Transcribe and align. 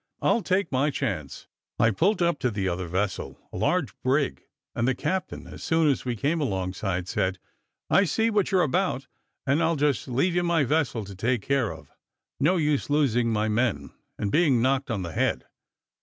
I'll 0.19 0.41
take 0.41 0.71
my 0.71 0.89
chance." 0.89 1.45
I 1.77 1.91
pulled 1.91 2.23
up 2.23 2.39
to 2.39 2.49
the 2.49 2.67
other 2.67 2.87
vessel, 2.87 3.39
a 3.53 3.57
large 3.57 3.93
brig, 4.01 4.41
and 4.73 4.87
the 4.87 4.95
captain, 4.95 5.45
as 5.45 5.61
soon 5.61 5.87
as 5.91 6.05
we 6.05 6.15
came 6.15 6.41
alongside, 6.41 7.07
said, 7.07 7.37
"I 7.87 8.05
see 8.05 8.31
what 8.31 8.51
you're 8.51 8.63
about, 8.63 9.05
and 9.45 9.61
I'll 9.61 9.75
just 9.75 10.07
leave 10.07 10.33
you 10.33 10.41
my 10.41 10.63
vessel 10.63 11.05
to 11.05 11.13
take 11.13 11.43
care 11.43 11.71
of. 11.71 11.91
No 12.39 12.57
use 12.57 12.89
losing 12.89 13.29
my 13.31 13.47
men, 13.47 13.91
or 14.17 14.25
being 14.25 14.59
knocked 14.59 14.89
on 14.89 15.03
the 15.03 15.11
head." 15.11 15.45